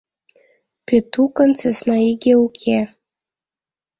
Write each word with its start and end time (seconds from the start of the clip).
Пӧтукын 0.87 1.49
сӧсна 1.59 1.97
иге 2.11 2.33
уке. 2.45 2.79